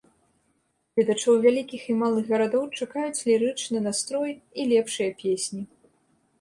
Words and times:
Гледачоў 0.99 1.35
вялікіх 1.45 1.81
і 1.91 1.97
малых 2.01 2.25
гарадоў 2.33 2.65
чакаюць 2.79 3.23
лірычны 3.29 3.85
настрой 3.91 4.31
і 4.37 4.61
лепшыя 4.75 5.09
песні. 5.25 5.61